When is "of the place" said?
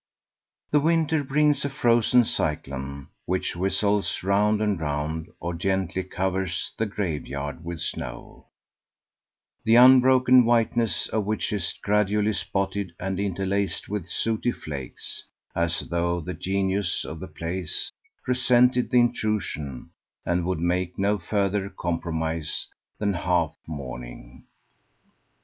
17.05-17.91